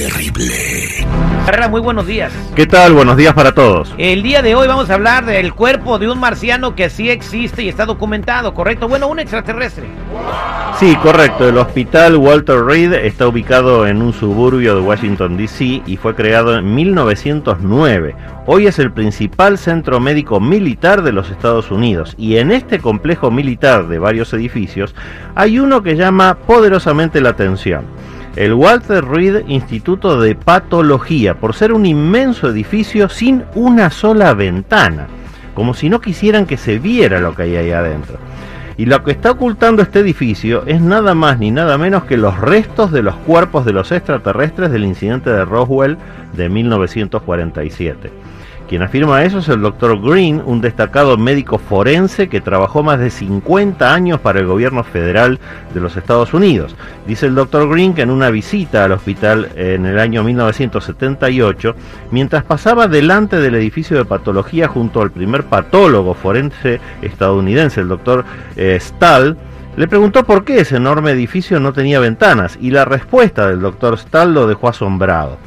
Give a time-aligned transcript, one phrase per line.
[0.00, 0.54] terrible.
[1.44, 2.32] Carrera, muy buenos días.
[2.54, 2.94] ¿Qué tal?
[2.94, 3.94] Buenos días para todos.
[3.98, 7.62] El día de hoy vamos a hablar del cuerpo de un marciano que sí existe
[7.62, 8.88] y está documentado, ¿correcto?
[8.88, 9.88] Bueno, un extraterrestre.
[10.78, 11.46] Sí, correcto.
[11.46, 15.82] El hospital Walter Reed está ubicado en un suburbio de Washington, D.C.
[15.84, 18.16] y fue creado en 1909.
[18.46, 23.30] Hoy es el principal centro médico militar de los Estados Unidos y en este complejo
[23.30, 24.94] militar de varios edificios
[25.34, 27.84] hay uno que llama poderosamente la atención.
[28.36, 35.08] El Walter Reed Instituto de Patología, por ser un inmenso edificio sin una sola ventana,
[35.54, 38.18] como si no quisieran que se viera lo que hay ahí adentro.
[38.76, 42.38] Y lo que está ocultando este edificio es nada más ni nada menos que los
[42.38, 45.98] restos de los cuerpos de los extraterrestres del incidente de Roswell
[46.32, 48.12] de 1947.
[48.70, 50.00] Quien afirma eso es el Dr.
[50.00, 55.40] Green, un destacado médico forense que trabajó más de 50 años para el gobierno federal
[55.74, 56.76] de los Estados Unidos.
[57.04, 57.68] Dice el Dr.
[57.68, 61.74] Green que en una visita al hospital en el año 1978,
[62.12, 68.24] mientras pasaba delante del edificio de patología junto al primer patólogo forense estadounidense, el Dr.
[68.54, 69.36] Eh, Stahl,
[69.76, 73.98] le preguntó por qué ese enorme edificio no tenía ventanas y la respuesta del Dr.
[73.98, 75.38] Stahl lo dejó asombrado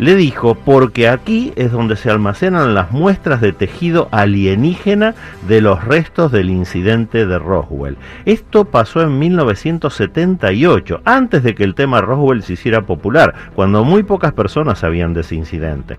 [0.00, 5.14] le dijo, porque aquí es donde se almacenan las muestras de tejido alienígena
[5.46, 7.98] de los restos del incidente de Roswell.
[8.24, 14.02] Esto pasó en 1978, antes de que el tema Roswell se hiciera popular, cuando muy
[14.02, 15.98] pocas personas sabían de ese incidente.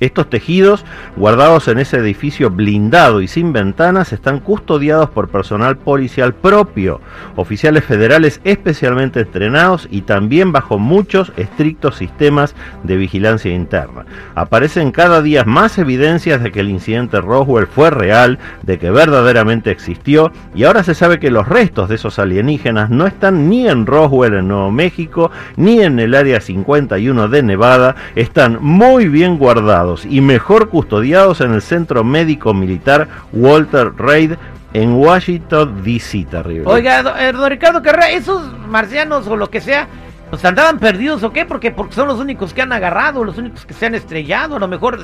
[0.00, 0.84] Estos tejidos,
[1.16, 7.00] guardados en ese edificio blindado y sin ventanas, están custodiados por personal policial propio,
[7.34, 12.54] oficiales federales especialmente entrenados y también bajo muchos estrictos sistemas
[12.84, 14.06] de vigilancia interna.
[14.36, 19.72] Aparecen cada día más evidencias de que el incidente Roswell fue real, de que verdaderamente
[19.72, 23.84] existió, y ahora se sabe que los restos de esos alienígenas no están ni en
[23.84, 29.87] Roswell en Nuevo México, ni en el Área 51 de Nevada, están muy bien guardados
[30.04, 34.36] y mejor custodiados en el Centro Médico Militar Walter Reed
[34.74, 36.26] en Washington, D.C.
[36.30, 36.64] Terrible.
[36.66, 39.88] Oiga, eh, don, Ricardo Carrera, esos marcianos o lo que sea,
[40.28, 41.46] pues andaban perdidos o qué?
[41.46, 44.56] Porque, porque son los únicos que han agarrado, los únicos que se han estrellado.
[44.56, 45.00] A lo mejor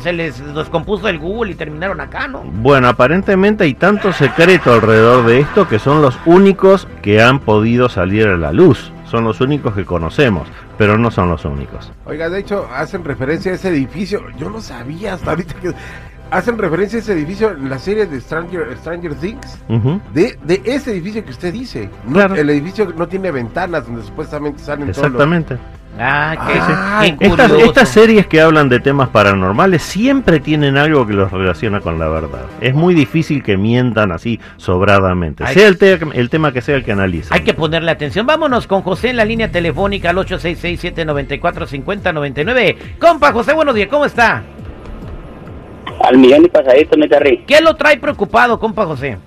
[0.00, 2.42] se les descompuso el Google y terminaron acá, ¿no?
[2.42, 7.88] Bueno, aparentemente hay tanto secreto alrededor de esto que son los únicos que han podido
[7.88, 11.90] salir a la luz son los únicos que conocemos, pero no son los únicos.
[12.04, 14.22] Oiga, de hecho, hacen referencia a ese edificio.
[14.38, 15.72] Yo no sabía hasta ahorita que
[16.30, 19.58] hacen referencia a ese edificio en la serie de Stranger, Stranger Things.
[20.12, 21.90] de, de, ese edificio que usted dice.
[22.12, 22.34] claro.
[22.34, 25.56] El edificio no tiene ventanas donde supuestamente salen Exactamente.
[25.56, 25.77] Todos los...
[26.00, 26.52] Ah, qué,
[27.26, 31.98] estas, estas, series que hablan de temas paranormales siempre tienen algo que los relaciona con
[31.98, 32.42] la verdad.
[32.60, 35.44] Es muy difícil que mientan así sobradamente.
[35.48, 37.34] sea el, te el, tema que sea el que analice.
[37.34, 38.26] Hay que ponerle atención.
[38.26, 42.76] Vámonos con José en la línea telefónica al 866-794-5099.
[43.00, 44.44] Compa José, buenos días, ¿cómo está?
[46.04, 47.42] Al millón y pasadito, me carrí.
[47.44, 49.18] ¿Qué lo trae preocupado, compa José?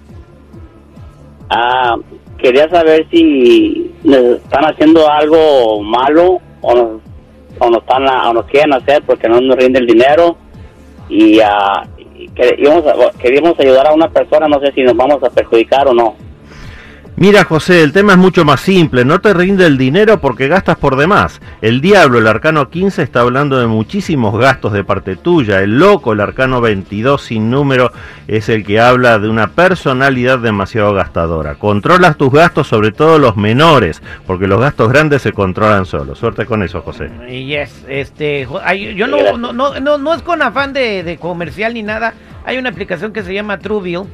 [1.50, 1.98] Ah,
[2.38, 7.02] quería saber si están haciendo algo malo o nos,
[7.60, 10.38] o nos, están, o nos quieren hacer porque no nos rinde el dinero
[11.10, 12.84] y, uh, queríamos,
[13.20, 16.16] queríamos ayudar a una persona, no sé si nos vamos a perjudicar o no.
[17.22, 20.76] Mira José, el tema es mucho más simple, no te rinde el dinero porque gastas
[20.76, 21.40] por demás.
[21.62, 25.62] El diablo, el arcano 15, está hablando de muchísimos gastos de parte tuya.
[25.62, 27.92] El loco, el arcano 22 sin número,
[28.28, 31.54] es el que habla de una personalidad demasiado gastadora.
[31.60, 36.18] Controlas tus gastos, sobre todo los menores, porque los gastos grandes se controlan solos.
[36.18, 37.12] Suerte con eso, José.
[37.30, 38.48] Yes, este,
[38.96, 42.16] yo no, no, no, no, es con afán de, comercial ni nada.
[42.46, 44.06] Hay una aplicación que se llama Truebill,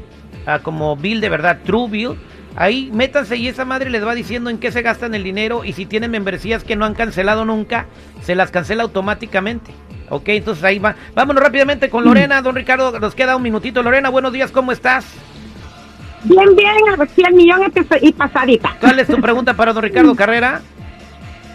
[0.45, 2.18] ah, como Bill de verdad, Truebill
[2.59, 5.74] Ahí métanse y esa madre les va diciendo en qué se gastan el dinero y
[5.74, 7.86] si tienen membresías que no han cancelado nunca,
[8.24, 9.71] se las cancela automáticamente.
[10.09, 10.95] Ok, entonces ahí va.
[11.13, 12.42] Vámonos rápidamente con Lorena.
[12.42, 13.83] Don Ricardo, nos queda un minutito.
[13.83, 15.06] Lorena, buenos días, ¿cómo estás?
[16.24, 17.62] Bien, bien, recién millón
[18.01, 18.75] y pasadita.
[18.80, 20.62] ¿Cuál es tu pregunta para don Ricardo Carrera?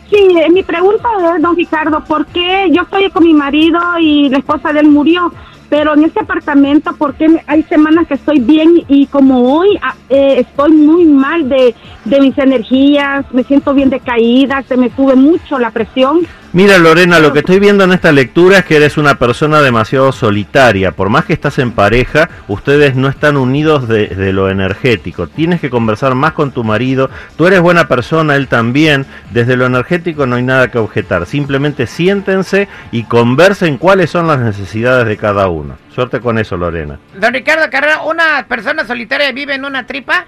[0.08, 4.38] Sí, mi pregunta es, don Ricardo, ¿por qué yo estoy con mi marido y la
[4.38, 5.32] esposa de él murió?
[5.72, 10.34] Pero en este apartamento, porque hay semanas que estoy bien y como hoy ah, eh,
[10.40, 11.74] estoy muy mal de,
[12.04, 16.26] de mis energías, me siento bien decaída, se me sube mucho la presión.
[16.54, 20.12] Mira Lorena, lo que estoy viendo en esta lectura es que eres una persona demasiado
[20.12, 20.92] solitaria.
[20.92, 25.28] Por más que estás en pareja, ustedes no están unidos desde lo energético.
[25.28, 27.08] Tienes que conversar más con tu marido.
[27.38, 29.06] Tú eres buena persona, él también.
[29.30, 31.24] Desde lo energético no hay nada que objetar.
[31.24, 35.61] Simplemente siéntense y conversen cuáles son las necesidades de cada uno.
[35.94, 36.98] Suerte con eso, Lorena.
[37.14, 40.26] Don Ricardo Carrera, ¿una persona solitaria vive en una tripa?